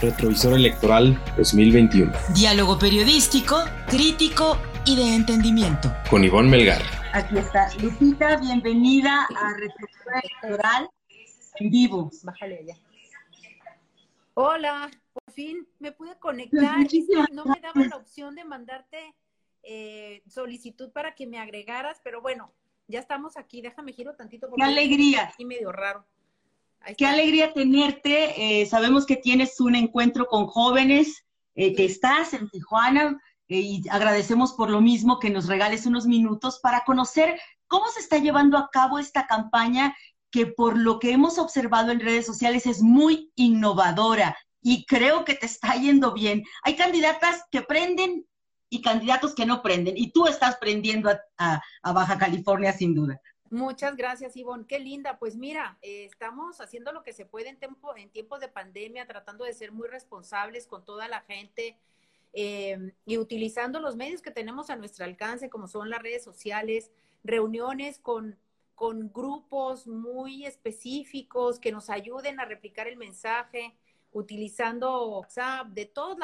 [0.00, 2.12] Retrovisor Electoral 2021.
[2.32, 5.92] Diálogo periodístico, crítico y de entendimiento.
[6.08, 6.82] Con Ivonne Melgar.
[7.12, 7.68] Aquí está.
[7.82, 10.90] Lupita, bienvenida a Retrovisor Electoral
[11.56, 12.10] en vivo.
[12.22, 12.76] Bájale allá.
[14.34, 16.78] Hola, por fin me pude conectar.
[17.32, 19.16] No me daba la opción de mandarte
[19.64, 22.52] eh, solicitud para que me agregaras, pero bueno,
[22.86, 23.62] ya estamos aquí.
[23.62, 24.48] Déjame giro tantito.
[24.54, 25.30] Qué alegría.
[25.34, 26.06] Aquí medio raro.
[26.96, 28.60] Qué alegría tenerte.
[28.60, 31.24] Eh, sabemos que tienes un encuentro con jóvenes,
[31.54, 36.06] eh, que estás en Tijuana eh, y agradecemos por lo mismo que nos regales unos
[36.06, 39.94] minutos para conocer cómo se está llevando a cabo esta campaña
[40.30, 45.34] que por lo que hemos observado en redes sociales es muy innovadora y creo que
[45.34, 46.42] te está yendo bien.
[46.62, 48.26] Hay candidatas que prenden
[48.70, 53.20] y candidatos que no prenden y tú estás prendiendo a Baja California sin duda.
[53.50, 54.66] Muchas gracias, Ivonne.
[54.66, 55.18] Qué linda.
[55.18, 59.06] Pues mira, eh, estamos haciendo lo que se puede en, tiempo, en tiempos de pandemia,
[59.06, 61.78] tratando de ser muy responsables con toda la gente
[62.32, 66.90] em, y utilizando los medios que tenemos a nuestro alcance, como son las redes sociales,
[67.24, 68.38] reuniones con,
[68.74, 73.76] con grupos muy específicos que nos ayuden a replicar el mensaje,
[74.12, 76.18] utilizando WhatsApp, de todos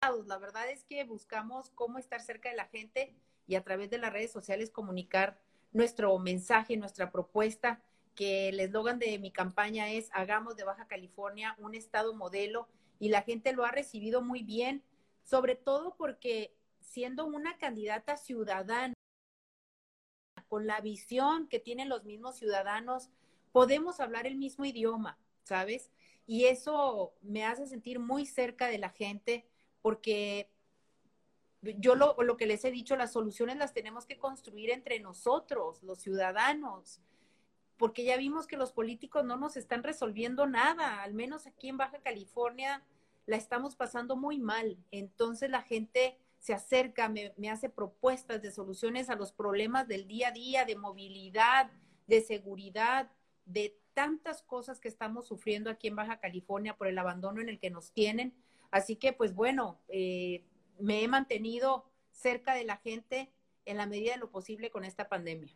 [0.00, 0.26] lados.
[0.26, 3.14] La verdad es que buscamos cómo estar cerca de la gente
[3.46, 5.40] y a través de las redes sociales comunicar
[5.72, 7.80] nuestro mensaje, nuestra propuesta,
[8.14, 13.08] que el eslogan de mi campaña es Hagamos de Baja California un estado modelo y
[13.08, 14.82] la gente lo ha recibido muy bien,
[15.24, 18.94] sobre todo porque siendo una candidata ciudadana,
[20.48, 23.08] con la visión que tienen los mismos ciudadanos,
[23.52, 25.90] podemos hablar el mismo idioma, ¿sabes?
[26.26, 29.46] Y eso me hace sentir muy cerca de la gente
[29.80, 30.50] porque
[31.62, 35.82] yo lo, lo, que les he dicho, las soluciones las tenemos que construir entre nosotros,
[35.82, 37.00] los ciudadanos,
[37.76, 41.76] porque ya vimos que los políticos no nos están resolviendo nada, al menos aquí en
[41.76, 42.82] Baja California
[43.26, 44.76] la estamos pasando muy mal.
[44.90, 50.08] Entonces la gente se acerca, me, me hace propuestas de soluciones a los problemas del
[50.08, 51.70] día a día, de movilidad,
[52.08, 53.10] de seguridad,
[53.46, 57.58] de tantas cosas que estamos sufriendo aquí en Baja California por el abandono en el
[57.60, 58.34] que nos tienen.
[58.70, 60.44] Así que, pues bueno, eh,
[60.78, 63.32] me he mantenido cerca de la gente
[63.64, 65.54] en la medida de lo posible con esta pandemia.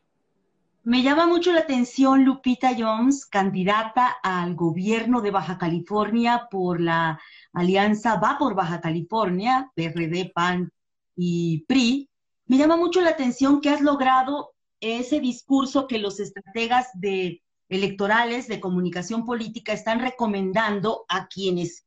[0.84, 7.20] Me llama mucho la atención Lupita Jones, candidata al gobierno de Baja California por la
[7.52, 10.70] alianza Va por Baja California, PRD, PAN
[11.16, 12.08] y PRI.
[12.46, 18.46] Me llama mucho la atención que has logrado ese discurso que los estrategas de electorales
[18.46, 21.85] de comunicación política están recomendando a quienes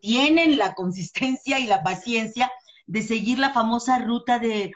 [0.00, 2.50] tienen la consistencia y la paciencia
[2.86, 4.72] de seguir la famosa ruta de,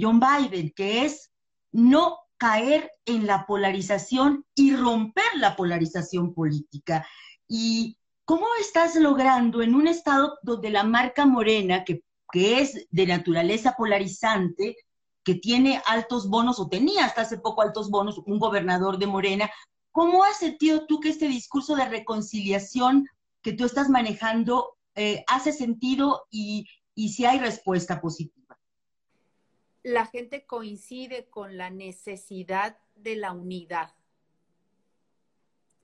[0.00, 1.30] John Biden, que es
[1.70, 7.06] no caer en la polarización y romper la polarización política.
[7.46, 12.02] ¿Y cómo estás logrando en un estado donde la marca morena, que,
[12.32, 14.76] que, es de naturaleza polarizante,
[15.24, 19.50] que tiene altos bonos o tenía hasta hace poco altos bonos, un gobernador de Morena,
[19.92, 23.06] ¿cómo has sentido tú que este discurso de reconciliación
[23.46, 28.58] que tú estás manejando eh, hace sentido y, si hay respuesta positiva.
[29.84, 33.94] La gente coincide con la necesidad de la unidad.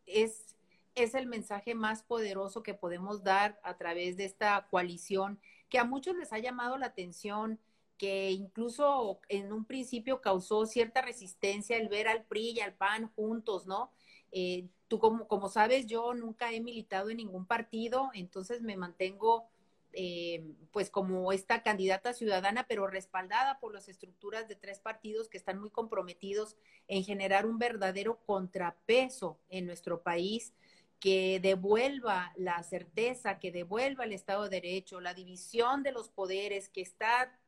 [0.07, 0.57] Es,
[0.97, 5.85] es el mensaje más poderoso que podemos dar a través de esta coalición que a
[5.85, 7.61] muchos les ha llamado la atención,
[7.97, 13.13] que incluso en un principio causó cierta resistencia el ver al PRI y al PAN
[13.15, 13.93] juntos, ¿no?
[14.33, 19.47] Eh, tú como, como sabes, yo nunca he militado en ningún partido, entonces me mantengo
[19.95, 25.37] eh, pues como esta candidata ciudadana, pero respaldada por las estructuras de tres partidos que
[25.37, 26.57] están muy comprometidos
[26.89, 30.55] en generar un verdadero contrapeso en nuestro país
[30.99, 36.71] que devuelva la certeza, que devuelva el Estado de Derecho, la división de los poderes
[36.71, 37.39] que está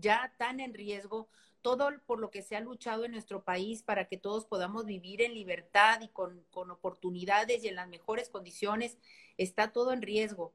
[0.00, 1.28] ya tan en riesgo,
[1.62, 5.22] todo por lo que se ha luchado en nuestro país para que todos podamos vivir
[5.22, 8.98] en libertad y con, oportunidades y en las mejores condiciones,
[9.38, 10.52] está todo en riesgo.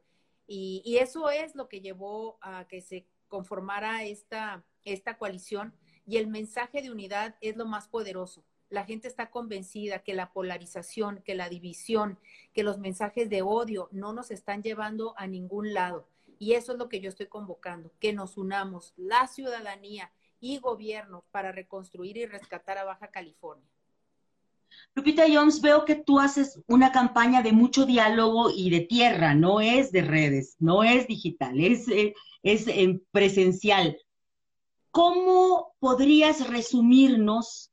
[0.48, 5.74] Y, eso es lo que llevó a que se conformara esta, esta coalición
[6.06, 8.44] y el mensaje de unidad es lo más poderoso.
[8.69, 12.19] La gente está convencida que la polarización, que la división,
[12.53, 16.07] que los mensajes de odio no nos están llevando a ningún lado.
[16.39, 21.24] Y eso es lo que yo estoy convocando, que nos unamos, la ciudadanía, y gobierno
[21.31, 23.68] para reconstruir y rescatar a Baja California.
[24.94, 29.62] Lupita Jones, veo que tú haces una campaña de mucho diálogo y de tierra, no
[29.62, 32.13] es de redes, no es digital, es, eh,
[32.44, 33.98] es, en presencial.
[34.92, 37.72] ¿Cómo podrías resumirnos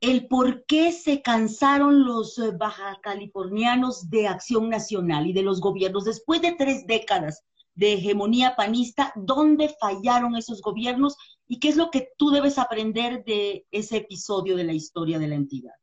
[0.00, 5.60] el por qué se cansaron los eh, baja californianos de acción nacional y de los
[5.60, 7.44] gobiernos después de tres décadas
[7.74, 11.16] de hegemonía panista, ¿dónde fallaron esos gobiernos
[11.48, 15.28] y qué es lo que tú debes aprender de ese episodio de la historia de
[15.28, 15.74] la entidad?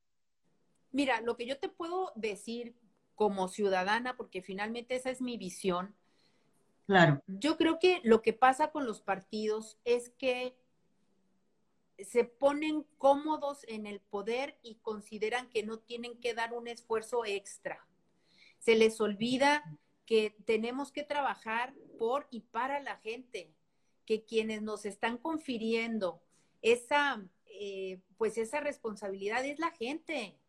[0.91, 2.75] Mira, lo que yo te puedo decir
[3.15, 5.95] como ciudadana, porque finalmente esa es mi visión.
[6.85, 7.21] Claro.
[7.27, 10.55] Yo creo que lo que pasa con los partidos es que
[11.99, 17.25] se ponen cómodos en el poder y consideran que no tienen que dar un esfuerzo
[17.25, 17.85] extra.
[18.59, 19.63] Se les olvida
[20.07, 23.53] que tenemos que trabajar por y para la gente,
[24.05, 26.23] que quienes nos están confiriendo
[26.61, 30.39] esa, eh, pues esa responsabilidad es la gente.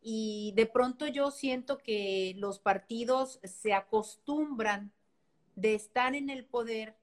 [0.00, 4.92] Y de pronto yo siento que los partidos se acostumbran
[5.56, 6.96] de estar en el poder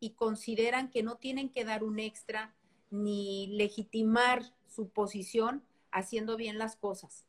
[0.00, 2.52] y consideran que no tienen que dar un extra
[2.90, 5.62] ni legitimar su posición
[5.92, 7.27] haciendo bien las cosas.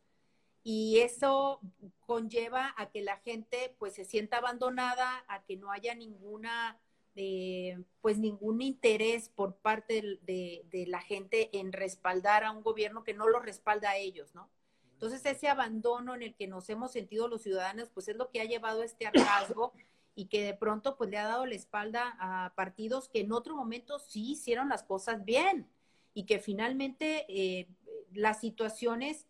[0.64, 1.62] Y eso
[2.06, 6.78] conlleva a que la gente pues se sienta abandonada, a que no haya ninguna,
[7.16, 13.14] eh, pues ningún interés por parte de, la gente en respaldar a un gobierno que
[13.14, 14.50] no lo respalda a ellos, ¿no?
[14.94, 18.42] Entonces ese abandono en el que nos hemos sentido los ciudadanos, pues es lo que
[18.42, 19.72] ha llevado a este hartazgo
[20.14, 23.56] y que de pronto pues le ha dado la espalda a partidos que en otro
[23.56, 25.70] momento sí hicieron las cosas bien
[26.14, 27.70] y que finalmente eh,
[28.12, 29.26] las situaciones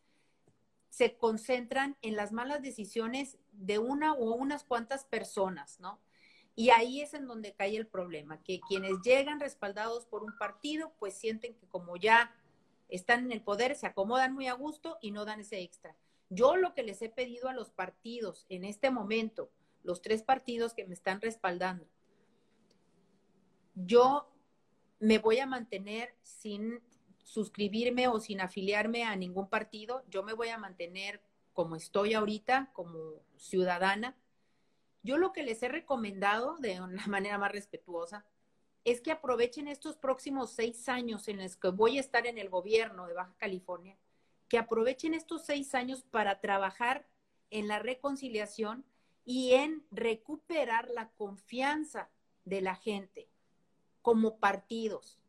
[0.89, 5.99] se concentran en las malas decisiones de una o unas cuantas personas, ¿no?
[6.55, 10.93] Y ahí es en donde cae el problema, que quienes llegan respaldados por un partido,
[10.99, 12.35] pues sienten que como ya
[12.89, 15.95] están en el poder, se acomodan muy a gusto y no dan ese extra.
[16.29, 19.51] Yo lo que les he pedido a los partidos en este momento,
[19.83, 21.87] los tres partidos que me están respaldando.
[23.75, 24.29] Yo
[24.99, 26.81] me voy a mantener sin
[27.29, 30.03] suscribirme o sin afiliarme a ningún partido.
[30.09, 31.21] Yo me voy a mantener
[31.53, 34.17] como estoy ahorita, como ciudadana.
[35.03, 38.25] Yo lo que les he recomendado de una manera más respetuosa
[38.83, 42.49] es que aprovechen estos próximos seis años en los que voy a estar en el
[42.49, 43.95] gobierno de Baja California,
[44.47, 47.07] que aprovechen estos seis años para trabajar
[47.51, 48.85] en la reconciliación
[49.23, 52.09] y en recuperar la confianza
[52.45, 53.29] de la gente
[54.01, 55.19] como partidos,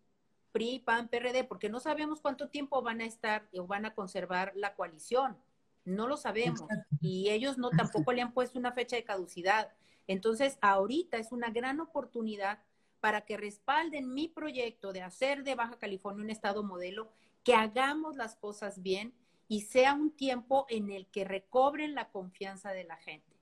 [0.52, 4.52] PRI, PAN, PRD, porque no sabemos cuánto tiempo van a estar o van a conservar
[4.54, 5.36] la coalición.
[5.84, 6.62] No lo sabemos.
[7.00, 9.72] Y ellos no tampoco le han puesto una fecha de caducidad.
[10.06, 12.60] Entonces, ahorita es una gran oportunidad
[13.00, 17.10] para que respalden mi proyecto de hacer de Baja California un estado modelo,
[17.44, 19.14] que hagamos las cosas bien
[19.48, 23.40] y sea un tiempo en el que recobren la confianza de la gente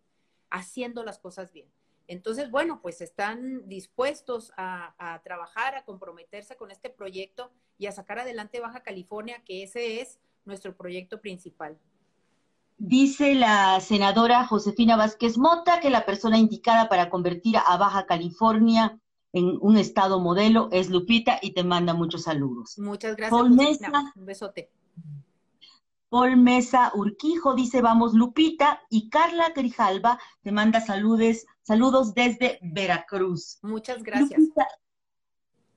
[0.50, 1.68] haciendo las cosas bien.
[2.08, 8.18] Entonces, bueno, pues están dispuestos a, trabajar, a comprometerse con este proyecto y a sacar
[8.18, 11.78] adelante Baja California, que ese es nuestro proyecto principal.
[12.78, 18.98] Dice la senadora Josefina Vázquez Mota que la persona indicada para convertir a Baja California
[19.32, 22.78] en un estado modelo es Lupita y te manda muchos saludos.
[22.78, 23.42] Muchas gracias.
[23.42, 24.70] Un besote.
[26.08, 33.58] Paul Mesa Urquijo dice vamos Lupita y Carla Grijalva te manda saludos, saludos desde Veracruz.
[33.60, 34.40] Muchas gracias.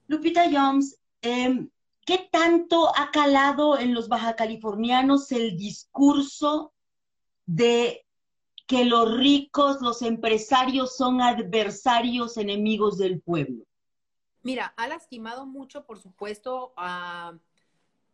[0.08, 1.70] Lupita, Jones, em,
[2.06, 6.74] ¿qué tanto ha calado en los baja californianos el discurso
[7.46, 8.06] de
[8.68, 13.66] que los ricos, los empresarios son adversarios, enemigos del pueblo?
[14.44, 17.38] Mira, ha lastimado mucho, por supuesto, a,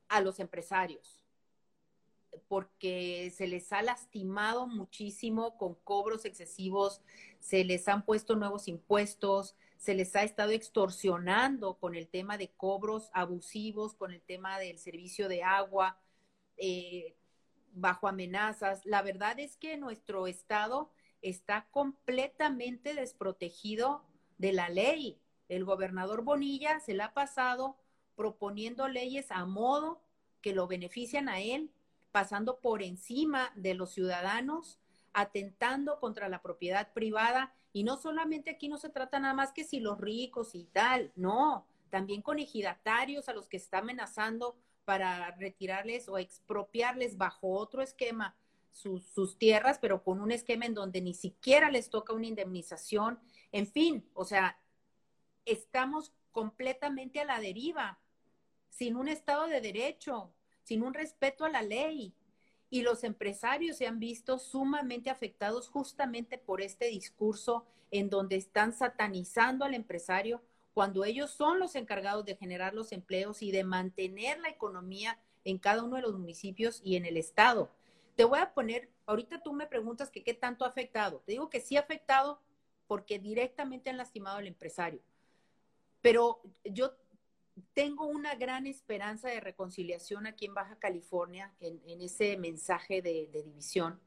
[0.10, 1.17] a los empresarios
[2.48, 7.02] porque se les ha lastimado muchísimo con cobros excesivos,
[7.40, 12.50] se les han puesto nuevos impuestos, se les ha estado extorsionando con el tema de
[12.50, 16.00] cobros abusivos, con el tema del servicio de agua,
[16.58, 17.16] eh,
[17.74, 18.86] bajo amenazas.
[18.86, 20.92] La verdad es que nuestro Estado
[21.22, 24.04] está completamente desprotegido
[24.38, 25.20] de la ley.
[25.48, 27.78] El gobernador Bonilla se le ha pasado
[28.16, 30.02] proponiendo leyes a modo
[30.42, 31.72] que lo benefician a él
[32.12, 34.80] pasando por encima de los ciudadanos,
[35.14, 37.54] atentando contra la propiedad privada.
[37.74, 41.12] Y no solamente aquí no se trata nada más que si los ricos y tal,
[41.16, 47.82] no, también con ejidatarios a los que está amenazando para retirarles o expropiarles bajo otro
[47.82, 48.36] esquema
[48.72, 53.20] sus, tierras, pero con un esquema en donde ni siquiera les toca una indemnización.
[53.52, 54.60] En fin, o sea,
[55.46, 58.00] estamos completamente a la deriva,
[58.70, 60.32] sin un Estado de Derecho,
[60.68, 62.14] sin un respeto a la ley.
[62.70, 68.74] Y los empresarios se han visto sumamente afectados justamente por este discurso en donde están
[68.74, 70.42] satanizando al empresario
[70.74, 75.58] cuando ellos son los encargados de generar los empleos y de mantener la economía en
[75.58, 77.72] cada uno de los municipios y en el estado.
[78.18, 81.24] Te voy a poner, ahorita tú me preguntas que qué tanto ha afectado.
[81.26, 82.42] Te digo que sí ha afectado
[82.88, 85.00] porque directamente han lastimado al empresario.
[86.02, 86.92] Pero yo
[87.74, 94.00] tengo una gran esperanza de reconciliación aquí en Baja California, en, ese mensaje de, división,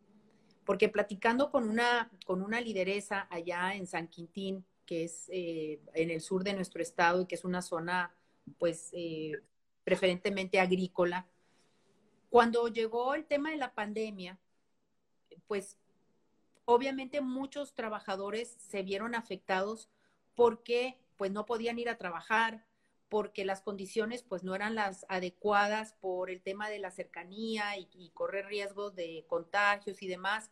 [0.65, 6.11] porque platicando con una, con una lideresa allá en San Quintín, que es eh, en
[6.11, 8.15] el sur de nuestro estado y que es una zona,
[8.59, 9.33] pues, eh,
[9.85, 11.27] preferentemente agrícola,
[12.29, 14.39] cuando llegó el tema de la pandemia,
[15.49, 15.77] pues,
[16.65, 19.89] obviamente muchos trabajadores se vieron afectados
[20.37, 22.65] porque, pues, no podían ir a trabajar,
[23.11, 28.11] porque las condiciones pues no eran las adecuadas por el tema de la cercanía y,
[28.15, 30.51] correr riesgos de contagios y demás.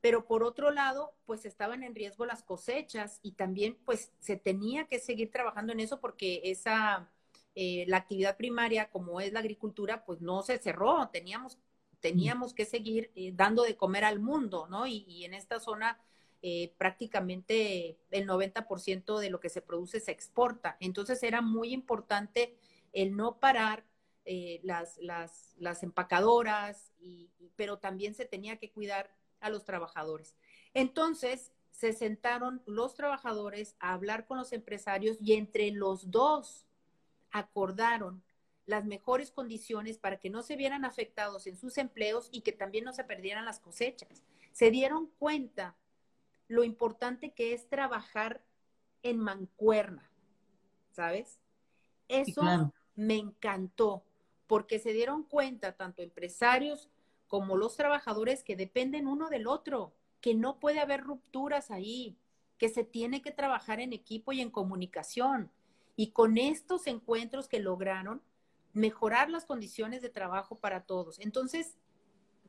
[0.00, 4.86] Pero por otro lado, pues estaban en riesgo las cosechas y también pues se tenía
[4.88, 7.08] que seguir trabajando en eso porque esa,
[7.54, 11.58] eh, la actividad primaria como es la agricultura, pues no se cerró, teníamos,
[12.00, 14.88] teníamos que seguir eh, dando de comer al mundo, ¿no?
[14.88, 16.00] Y, y en esta zona
[16.42, 20.76] eh, prácticamente el 90% de lo que se produce se exporta.
[20.80, 22.56] Entonces era muy importante
[22.92, 23.84] el no parar
[24.24, 26.92] eh, las, las, las, empacadoras,
[27.54, 30.36] pero también se tenía que cuidar a los trabajadores.
[30.74, 36.66] Entonces se sentaron los trabajadores a hablar con los empresarios y entre los dos
[37.30, 38.22] acordaron
[38.66, 42.84] las mejores condiciones para que no se vieran afectados en sus empleos y que también
[42.84, 44.22] no se perdieran las cosechas.
[44.52, 45.76] Se dieron cuenta
[46.52, 48.44] lo importante que es trabajar
[49.02, 50.10] en mancuerna,
[50.90, 51.40] ¿sabes?
[52.08, 52.42] Eso
[52.94, 54.04] me encantó,
[54.46, 56.90] porque se dieron cuenta tanto empresarios
[57.26, 62.18] como los trabajadores que dependen uno del otro, que no puede haber rupturas ahí,
[62.58, 65.50] que se tiene que trabajar en equipo y en comunicación.
[65.96, 68.20] Y con estos encuentros que lograron,
[68.74, 71.18] mejorar las condiciones de trabajo para todos.
[71.18, 71.78] Entonces,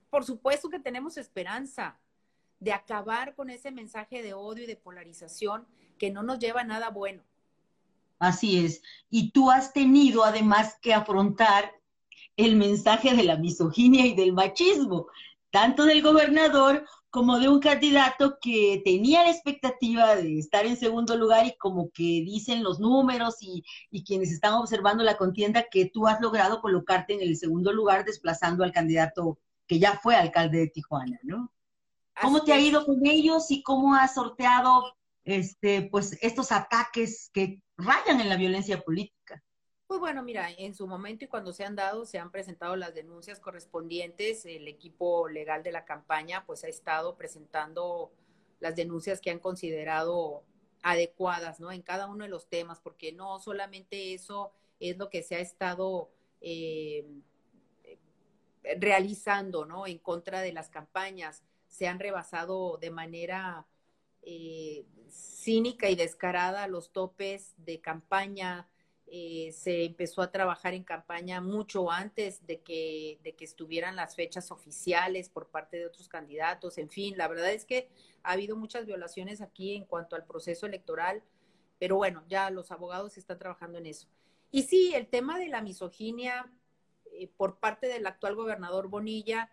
[0.09, 1.97] por supuesto que tenemos esperanza
[2.63, 5.67] de acabar con ese mensaje de odio y de polarización
[5.97, 7.21] que no nos lleva a nada bueno.
[8.19, 8.81] Así es.
[9.09, 11.73] Y tú has tenido además que afrontar
[12.37, 15.07] el mensaje de la misoginia y del machismo,
[15.51, 21.17] tanto del gobernador como de un candidato que tenía la expectativa de estar en segundo
[21.17, 25.85] lugar y como que dicen los números y, y, quienes están observando la contienda que
[25.85, 30.59] tú has logrado colocarte en el segundo lugar desplazando al candidato que ya fue alcalde
[30.59, 31.51] de Tijuana, ¿no?
[32.21, 37.61] ¿Cómo te ha ido con ellos y cómo has sorteado este, pues, estos ataques que
[37.77, 39.43] rayan en la violencia política?
[39.87, 42.95] Pues bueno, mira, en su momento y cuando se han dado, se han presentado las
[42.95, 44.45] denuncias correspondientes.
[44.45, 48.11] El equipo legal de la campaña pues ha estado presentando
[48.59, 50.43] las denuncias que han considerado
[50.81, 51.71] adecuadas, ¿no?
[51.71, 55.39] En cada uno de los temas, porque no solamente eso es lo que se ha
[55.39, 56.09] estado
[56.41, 57.05] eh,
[58.79, 59.85] realizando, ¿no?
[59.85, 61.43] En contra de las campañas,
[61.73, 63.65] se han rebasado de manera
[64.21, 68.69] eh, cínica y descarada los topes de campaña.
[69.07, 74.15] Eh, se empezó a trabajar en campaña mucho antes de que, de que estuvieran las
[74.15, 76.77] fechas oficiales por parte de otros candidatos.
[76.77, 77.89] En fin, la verdad es que
[78.21, 81.23] ha habido muchas violaciones aquí en cuanto al proceso electoral,
[81.79, 84.07] pero bueno, ya los abogados están trabajando en eso.
[84.51, 86.51] Y sí, el tema de la misoginia
[87.13, 89.49] eh, por parte del actual gobernador Bonilla,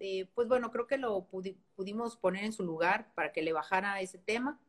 [0.00, 1.26] eh, pues bueno, creo que lo
[1.74, 4.60] pudimos poner en su lugar para que le bajara ese tema.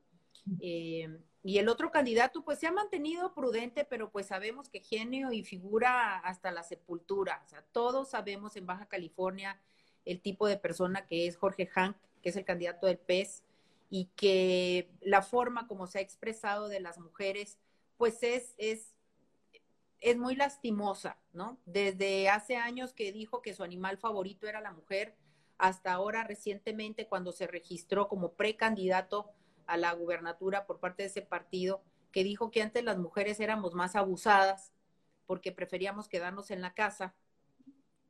[0.59, 5.31] Eh, y el otro candidato, pues se ha mantenido prudente, pero pues sabemos que genio
[5.31, 7.45] y figura hasta la sepultura.
[7.51, 9.59] O todos sabemos en Baja California
[10.05, 13.43] el tipo de persona que es Jorge Hank, que es el candidato del PES,
[13.89, 17.57] y que la forma como se ha expresado de las mujeres,
[17.97, 18.95] pues es, es,
[20.01, 21.57] es muy lastimosa, ¿no?
[21.65, 25.15] Desde hace años que dijo que su animal favorito era la mujer,
[25.57, 29.29] hasta ahora recientemente cuando se registró como precandidato
[29.67, 33.73] a la gubernatura por parte de ese partido, que dijo que antes las mujeres éramos
[33.73, 34.73] más abusadas
[35.27, 37.13] porque preferíamos quedarnos en la casa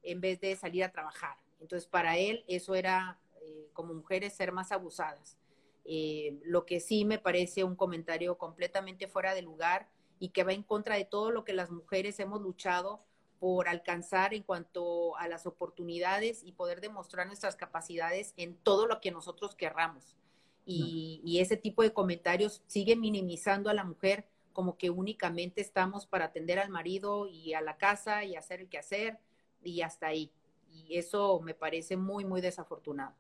[0.04, 1.38] en vez de salir a trabajar.
[1.60, 5.38] Entonces, para él eso era eh, como mujeres ser más abusadas.
[5.84, 10.54] Eh, lo que sí me parece un comentario completamente fuera de lugar y que va
[10.54, 13.02] en contra de todo lo que las mujeres hemos luchado
[13.40, 19.00] por alcanzar en cuanto a las oportunidades y poder demostrar nuestras capacidades en todo lo
[19.00, 20.18] que nosotros querramos.
[20.66, 26.26] Y, ese tipo de comentarios sigue minimizando a la mujer como que únicamente estamos para
[26.26, 29.20] atender al marido y a la casa y hacer el quehacer
[29.64, 30.32] y hasta ahí.
[30.72, 33.16] Y eso me parece muy, muy desafortunado.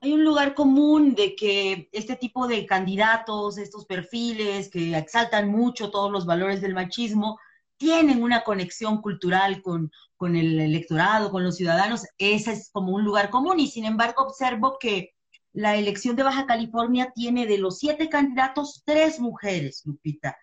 [0.00, 5.90] Hay un lugar común de que este tipo de candidatos, estos perfiles que exaltan mucho
[5.90, 7.38] todos los valores del machismo,
[7.78, 13.04] tienen una conexión cultural con, con el electorado, con los ciudadanos, ese es como un
[13.04, 13.60] lugar común.
[13.60, 15.14] Y sin embargo, observo que
[15.52, 20.36] la elección de Baja California tiene de los siete candidatos, tres mujeres, Lupita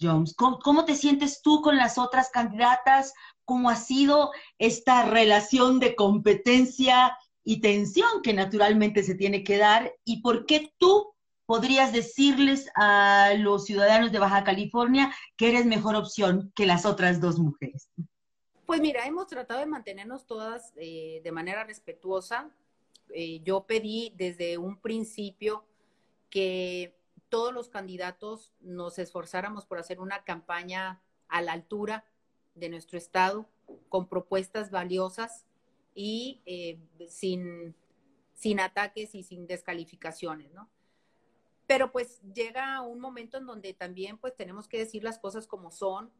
[0.00, 0.34] Jones.
[0.34, 3.12] ¿Cómo, te sientes tú con las otras candidatas?
[3.44, 9.94] ¿Cómo ha sido esta relación de competencia y tensión que naturalmente se tiene que dar?
[10.04, 11.14] ¿Y por qué tú
[11.46, 17.20] podrías decirles a los ciudadanos de Baja California que eres mejor opción que las otras
[17.20, 17.90] dos mujeres?
[18.66, 22.50] Pues mira, hemos tratado de mantenernos todas eh, de manera respetuosa.
[23.10, 25.66] Eh, yo pedí desde un principio
[26.30, 26.96] que
[27.28, 32.06] todos los candidatos nos esforzáramos por hacer una campaña a la altura
[32.54, 33.48] de nuestro estado,
[33.88, 35.44] con propuestas valiosas
[35.94, 37.74] y eh, sin,
[38.34, 40.68] sin ataques y sin descalificaciones, ¿no?
[41.66, 45.70] Pero pues llega un momento en donde también pues tenemos que decir las cosas como
[45.70, 46.12] son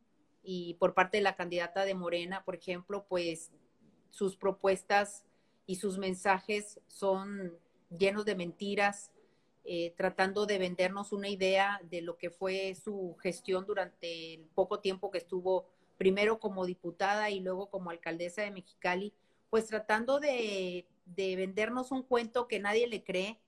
[0.42, 3.52] y por parte de la candidata de Morena, por ejemplo, pues
[4.10, 5.24] sus propuestas
[5.66, 7.58] y sus mensajes son
[7.90, 9.10] llenos de mentiras,
[9.64, 14.80] eh, tratando de vendernos una idea de lo que fue su gestión durante el poco
[14.80, 15.66] tiempo que estuvo
[15.96, 19.14] primero como diputada y luego como alcaldesa de Mexicali,
[19.54, 23.38] pues tratando de, de vendernos un cuento que nadie le cree,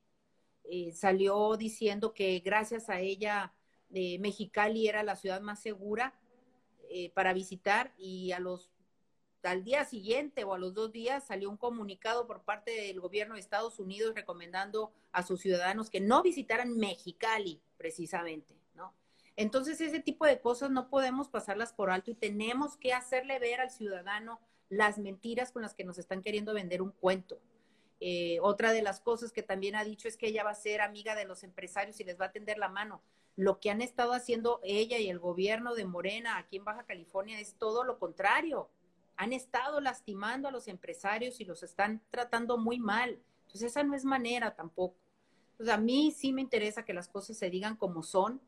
[0.62, 3.52] eh, salió diciendo que gracias a ella
[3.92, 6.14] eh, Mexicali era la ciudad más segura
[6.90, 12.28] eh, para visitar y al día siguiente o a los dos días salió un comunicado
[12.28, 17.60] por parte del gobierno de Estados Unidos recomendando a sus ciudadanos que no visitaran Mexicali
[17.78, 18.94] precisamente, ¿no?
[19.34, 23.60] Entonces ese tipo de cosas no podemos pasarlas por alto y tenemos que hacerle ver
[23.60, 27.38] al ciudadano las mentiras con las que nos están queriendo vender un cuento.
[28.00, 30.80] Eh, otra de las cosas que también ha dicho es que ella va a ser
[30.80, 33.02] amiga de los empresarios y les va a tender la mano.
[33.36, 37.40] Lo que han estado haciendo ella y el gobierno de Morena aquí en Baja California
[37.40, 38.70] es todo lo contrario.
[39.16, 43.20] Han estado lastimando a los empresarios y los están tratando muy mal.
[43.46, 44.96] Entonces esa no es manera tampoco.
[45.52, 48.40] Entonces a mí sí me interesa que las cosas se digan como son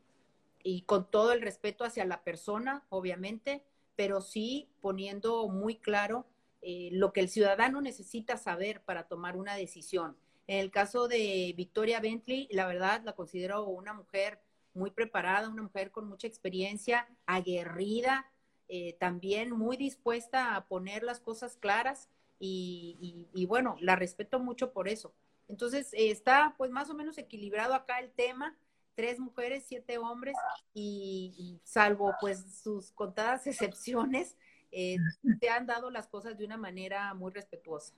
[0.61, 3.63] y con todo el respeto hacia la persona, obviamente,
[3.99, 6.25] pero sí poniendo muy claro
[6.61, 10.15] eh, lo que el ciudadano necesita saber para tomar una decisión.
[10.47, 14.39] En el caso de Victoria Bentley, la verdad la considero una mujer
[14.73, 18.31] muy preparada, una mujer con mucha experiencia, aguerrida,
[18.69, 22.07] eh, también muy dispuesta a poner las cosas claras
[22.39, 25.13] y, bueno, la respeto mucho por eso.
[25.49, 28.55] Entonces, eh, está pues más o menos equilibrado acá el tema,
[28.99, 30.35] tres mujeres, siete hombres
[30.73, 34.35] y, salvo pues sus contadas excepciones,
[34.73, 34.97] eh,
[35.39, 37.93] te han dado las cosas de una manera muy respetuosa.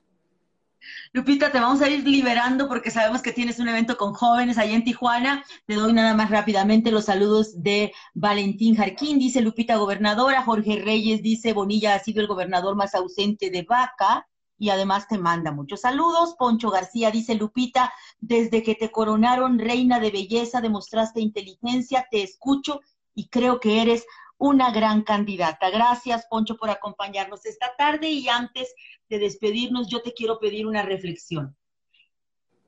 [1.11, 4.75] Lupita, te vamos a ir liberando porque sabemos que tienes un evento con jóvenes allá
[4.75, 5.43] en Tijuana.
[5.65, 10.43] Te doy nada más rápidamente los saludos de Valentín Jarquín, dice Lupita, gobernadora.
[10.43, 14.27] Jorge Reyes dice, Bonilla ha sido el gobernador más ausente de Vaca
[14.61, 16.35] y además te manda muchos saludos.
[16.37, 22.79] Poncho García dice, Lupita, desde que te coronaron reina de belleza, demostraste inteligencia, te escucho
[23.15, 24.05] y creo que eres
[24.37, 25.71] una gran candidata.
[25.71, 28.71] Gracias, Poncho, por acompañarnos esta tarde y antes
[29.09, 31.57] de despedirnos, yo te quiero pedir una reflexión.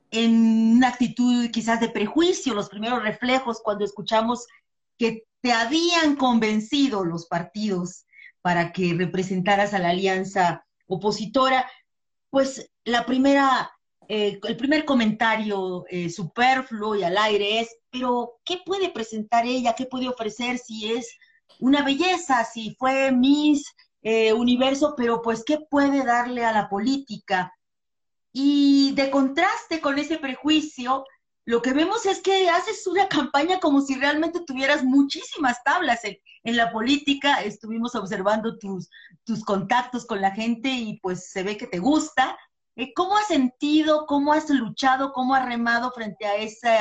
[0.10, 4.48] En una actitud quizás de prejuicio, los primeros reflejos cuando escuchamos
[4.98, 8.08] que te habían convencido los partidos
[8.42, 11.70] para que representaras a la alianza opositora,
[12.34, 13.72] pues la primera,
[14.08, 19.76] eh, el primer comentario eh, superfluo y al aire es, pero ¿qué puede presentar ella?
[19.78, 21.16] ¿Qué puede ofrecer si es
[21.60, 27.54] una belleza, si fue Miss eh, Universo, pero pues, ¿qué puede darle a la política?
[28.32, 31.06] Y de contraste con ese prejuicio,
[31.46, 36.18] lo que vemos es que haces una campaña como si realmente tuvieras muchísimas tablas en,
[36.56, 37.42] la política.
[37.42, 38.90] Estuvimos observando tus,
[39.24, 42.38] tus contactos con la gente y pues se ve que te gusta.
[42.76, 46.78] Eh, ¿Cómo has sentido, cómo has luchado, cómo has remado frente a ese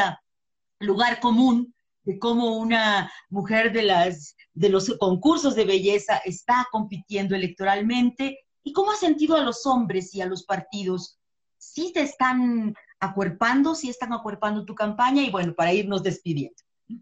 [0.81, 8.73] lugar común de cómo una mujer de, los concursos de belleza está compitiendo electoralmente y
[8.73, 11.19] cómo ha sentido a los hombres y a los partidos.
[11.59, 15.23] ¿Sí te están acuerpando, sí están acuerpando tu campaña?
[15.23, 16.57] Y bueno, para irnos despidiendo.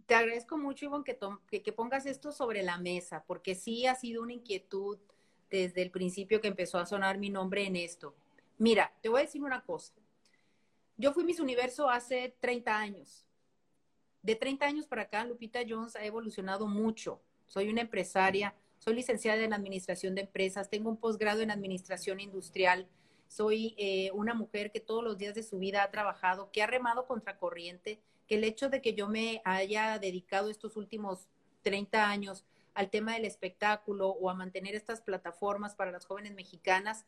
[0.06, 3.94] Te agradezco mucho, Ivonne, que, que, que pongas esto sobre la mesa, porque sí ha
[3.94, 4.98] sido una inquietud
[5.50, 8.14] desde el principio que empezó a sonar mi nombre en esto.
[8.58, 9.94] Mira, te voy a decir una cosa.
[10.96, 13.26] Yo fui Miss Universo hace 30 años
[14.22, 17.20] de 30 años para acá, Lupita Jones ha evolucionado mucho.
[17.46, 22.86] Soy una empresaria, soy licenciada en Administración de Empresas, tengo un posgrado en Administración Industrial,
[23.30, 26.66] soy eh, una mujer que todos los días de su vida ha trabajado, que ha
[26.66, 31.28] remado contracorriente, que el hecho de que yo me haya dedicado estos últimos
[31.62, 37.06] 30 años al tema del espectáculo o a mantener estas plataformas para las jóvenes mexicanas,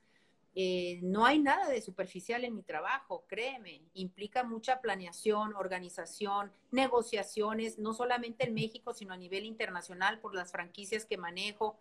[0.54, 7.80] eh, no hay nada de superficial en mi trabajo, créeme, implica mucha planeación, organización, negociaciones,
[7.80, 11.80] no solamente en México, sino a nivel internacional por las franquicias que manejo.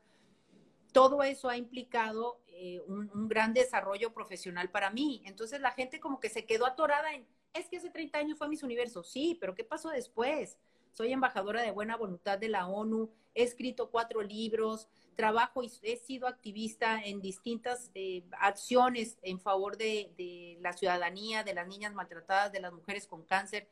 [0.92, 5.22] Todo eso ha implicado eh, un, gran desarrollo profesional para mí.
[5.26, 8.50] Entonces la gente como que se quedó atorada en, es que hace 30 años fue
[8.50, 10.58] Miss Universo, sí, pero ¿qué pasó después?
[10.92, 15.96] Soy embajadora de buena voluntad de la ONU, he escrito cuatro libros, trabajo y he
[15.98, 21.94] sido activista en distintas eh, acciones en favor de, de, la ciudadanía, de las niñas
[21.94, 23.68] maltratadas, de las mujeres con cáncer,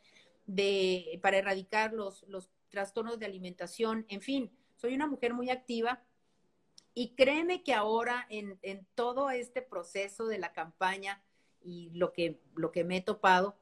[0.45, 6.01] de, para erradicar los, los trastornos de alimentación, en fin, soy una mujer muy activa
[6.93, 11.23] y créeme que ahora en, en todo este proceso de la campaña
[11.61, 13.57] y lo que, lo que me he topado,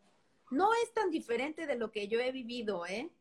[0.49, 3.11] no es tan diferente de lo que yo he vivido, ¿eh?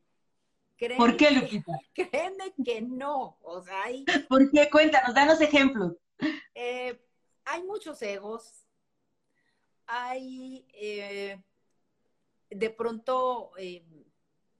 [0.76, 1.72] Créeme, ¿Por qué, Lupita?
[1.94, 3.38] Créeme que no.
[3.42, 4.68] O sea, hay, ¿Por qué?
[4.70, 5.94] Cuéntanos, danos ejemplos.
[6.54, 7.00] Eh,
[7.44, 8.66] hay muchos egos.
[9.86, 11.40] Hay eh,
[12.50, 13.84] de pronto eh,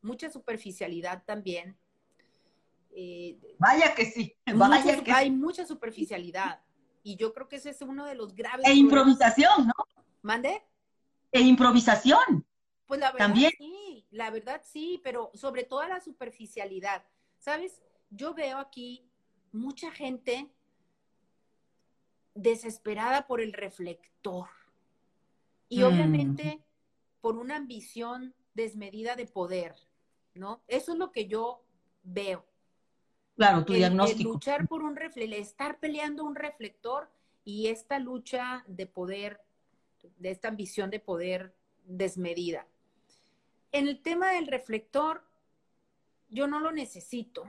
[0.00, 1.76] mucha superficialidad también.
[2.98, 5.30] Eh, vaya que sí, vaya mucha, que hay sí.
[5.32, 6.62] mucha superficialidad.
[7.02, 8.66] Y yo creo que ese es uno de los graves.
[8.66, 9.74] E improvisación, ¿no?
[10.22, 10.62] ¿Mande?
[11.30, 12.46] E improvisación.
[12.86, 13.52] Pues la verdad También.
[13.58, 17.04] sí, la verdad sí, pero sobre todo la superficialidad.
[17.38, 17.82] ¿Sabes?
[18.08, 19.06] Yo veo aquí
[19.52, 20.50] mucha gente
[22.34, 24.48] desesperada por el reflector
[25.68, 25.84] y Mm.
[25.84, 26.64] obviamente
[27.20, 29.74] por una ambición desmedida de poder,
[30.34, 30.62] ¿no?
[30.66, 31.62] Eso es lo que yo
[32.02, 32.46] veo.
[33.36, 34.32] Claro, tu El, el diagnóstico.
[34.32, 37.08] luchar por un reflector, estar peleando un reflector
[37.44, 39.40] y esta lucha de poder,
[40.18, 42.66] de esta ambición de poder desmedida.
[43.72, 45.22] En el tema del reflector,
[46.30, 47.44] yo no lo necesito.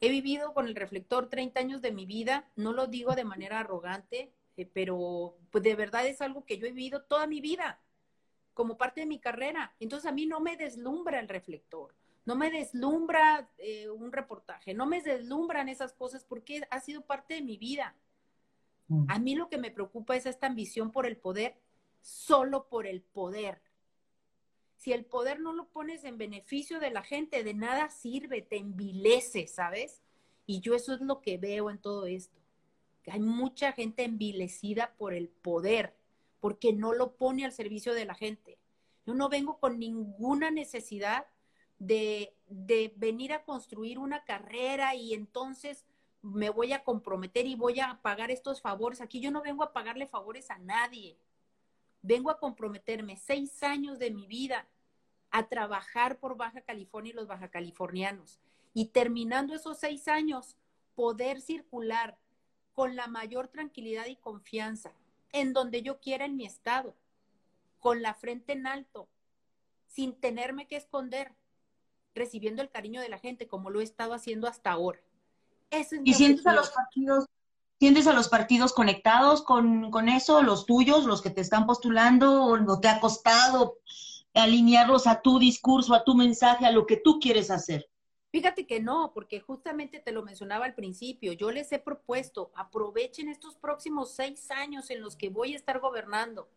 [0.00, 3.60] He vivido con el reflector 30 años de mi vida, no lo digo de manera
[3.60, 7.80] arrogante, eh, pero pues de verdad es algo que yo he vivido toda mi vida
[8.54, 9.74] como parte de mi carrera.
[9.80, 11.94] Entonces a mí no me deslumbra el reflector,
[12.26, 17.34] no me deslumbra eh, un reportaje, no me deslumbran esas cosas porque ha sido parte
[17.34, 17.94] de mi vida.
[18.88, 19.06] Mm.
[19.08, 21.56] A mí lo que me preocupa es esta ambición por el poder,
[22.00, 23.62] solo por el poder.
[24.76, 28.56] Si el poder no lo pones en beneficio de la gente, de nada sirve, te
[28.56, 30.02] envilece, ¿sabes?
[30.46, 32.40] Y yo eso es lo que veo en todo esto.
[33.04, 35.94] Que hay mucha gente envilecida por el poder,
[36.40, 38.58] porque no lo pone al servicio de la gente.
[39.06, 41.26] Yo no vengo con ninguna necesidad
[41.78, 45.84] de, de venir a construir una carrera y entonces
[46.22, 49.00] me voy a comprometer y voy a pagar estos favores.
[49.00, 51.16] Aquí yo no vengo a pagarle favores a nadie.
[52.02, 54.66] Vengo a comprometerme seis años de mi vida
[55.30, 58.40] a trabajar por Baja California y los baja californianos.
[58.74, 60.56] Y terminando esos seis años,
[60.94, 62.18] poder circular
[62.74, 64.92] con la mayor tranquilidad y confianza
[65.32, 66.94] en donde yo quiera en mi estado,
[67.80, 69.08] con la frente en alto,
[69.86, 71.34] sin tenerme que esconder,
[72.16, 74.98] recibiendo el cariño de la gente como lo he estado haciendo hasta ahora.
[75.70, 77.26] Eso es ¿Y sientes a los partidos,
[77.78, 82.44] sientes a los partidos conectados con, con eso, los tuyos, los que te están postulando,
[82.44, 83.78] o no te ha costado
[84.34, 87.88] alinearlos a tu discurso, a tu mensaje, a lo que tú quieres hacer?
[88.30, 93.28] Fíjate que no, porque justamente te lo mencionaba al principio, yo les he propuesto, aprovechen
[93.28, 96.48] estos próximos seis años en los que voy a estar gobernando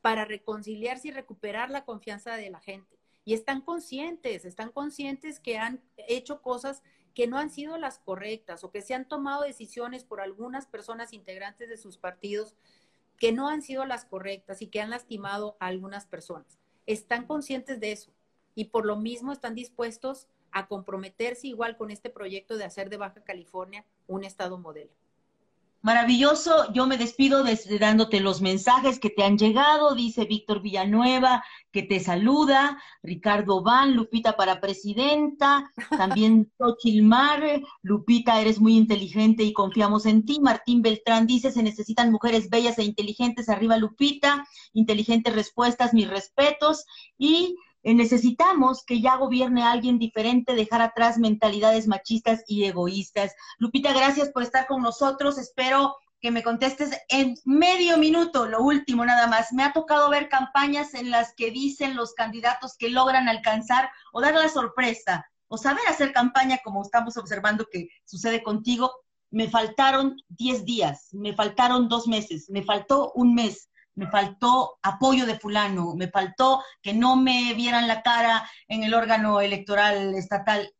[0.00, 2.98] para reconciliarse y recuperar la confianza de la gente.
[3.24, 6.82] Y están conscientes, están conscientes que han hecho cosas
[7.14, 11.12] que no han sido las correctas o que se han tomado decisiones por algunas personas
[11.12, 12.54] integrantes de sus partidos
[13.18, 16.58] que no han sido las correctas y que han lastimado a algunas personas.
[16.86, 18.12] Están conscientes de eso
[18.54, 22.96] y por lo mismo están dispuestos a comprometerse igual con este proyecto de hacer de
[22.96, 24.92] Baja California un estado modelo.
[25.84, 31.44] Maravilloso, yo me despido desde dándote los mensajes que te han llegado, dice Víctor Villanueva,
[31.72, 39.42] que te saluda, Ricardo Van, Lupita para presidenta, también Xochil Mar, Lupita, eres muy inteligente
[39.42, 44.42] y confiamos en ti, Martín Beltrán dice, se necesitan mujeres bellas e inteligentes, arriba Lupita,
[44.72, 46.86] inteligentes respuestas, mis respetos,
[47.18, 47.56] y
[47.92, 53.34] necesitamos que ya gobierne alguien diferente, dejar atrás mentalidades machistas y egoístas.
[53.58, 55.36] Lupita, gracias por estar con nosotros.
[55.36, 55.94] Espero
[56.24, 59.52] que me contestes en medio minuto, lo último nada más.
[59.52, 64.22] Me ha tocado ver campañas en las que dicen los candidatos que logran alcanzar o
[64.22, 68.90] dar la sorpresa o saber hacer campaña como estamos observando que sucede contigo.
[69.30, 75.26] Me faltaron 10 días, me faltaron dos meses, me faltó un mes me faltó apoyo
[75.26, 80.72] de fulano, me faltó que no me vieran la cara en el órgano electoral estatal.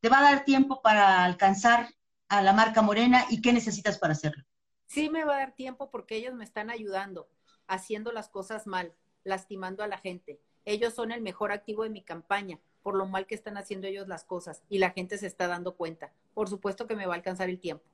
[0.00, 1.88] ¿Te va a dar tiempo para alcanzar
[2.28, 4.44] a la marca Morena y qué necesitas para hacerlo?
[4.86, 7.28] Sí me va a dar tiempo porque ellos me están ayudando,
[7.66, 10.40] haciendo las cosas mal, lastimando a la gente.
[10.64, 14.08] Ellos son el mejor activo de mi campaña por lo mal que están haciendo ellos
[14.08, 16.12] las cosas y la gente se está dando cuenta.
[16.34, 17.84] Por supuesto que me va a alcanzar el tiempo.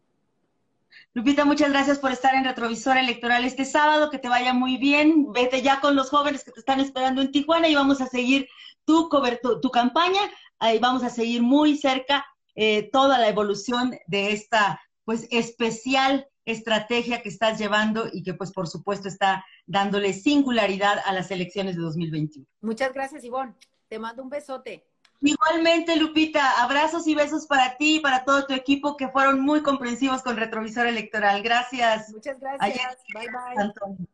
[1.14, 5.32] Lupita, muchas gracias por estar en Retrovisor Electoral este sábado, que te vaya muy bien,
[5.32, 8.48] vete ya con los jóvenes que te están esperando en Tijuana y vamos a seguir
[8.84, 10.20] tu, tu campaña,
[10.58, 12.24] ahí vamos a seguir muy cerca
[12.54, 18.52] eh, toda la evolución de esta pues especial estrategia que estás llevando y que pues
[18.52, 22.46] por supuesto está dándole singularidad a las elecciones de 2021.
[22.62, 23.54] Muchas gracias, Ivonne.
[23.88, 24.87] Te mando un besote.
[25.20, 29.62] Igualmente, Lupita, abrazos y besos para ti y para todo tu equipo que fueron muy
[29.62, 31.42] comprensivos con Retrovisor Electoral.
[31.42, 32.10] Gracias.
[32.10, 32.98] Muchas gracias.
[33.12, 34.08] bye bye.